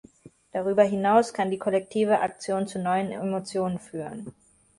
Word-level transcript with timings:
Darüber 0.51 0.81
hinaus 0.83 1.31
kann 1.31 1.51
die 1.51 1.59
kollektive 1.59 2.21
Aktion 2.21 2.65
zu 2.67 2.79
neuen 2.79 3.11
Emotionen 3.11 3.77
führen. 3.77 4.33